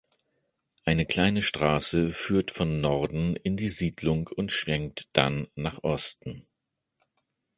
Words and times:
Eine 0.83 1.05
kleine 1.05 1.43
Straße 1.43 2.09
führt 2.09 2.49
von 2.49 2.81
Norden 2.81 3.35
in 3.35 3.55
die 3.55 3.69
Siedlung 3.69 4.25
und 4.35 4.51
schwenkt 4.51 5.07
dann 5.13 5.47
nach 5.53 5.83
Osten. 5.83 6.41